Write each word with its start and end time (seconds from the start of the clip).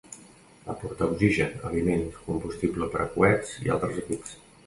Va 0.69 0.75
portar 0.83 1.09
oxigen, 1.15 1.51
aliments, 1.71 2.17
combustible 2.29 2.89
per 2.95 3.05
a 3.05 3.07
coets 3.19 3.53
i 3.67 3.73
altres 3.77 4.03
equips. 4.05 4.35